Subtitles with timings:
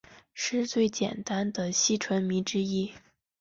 [0.33, 2.91] 是最简单的烯醇醚之一。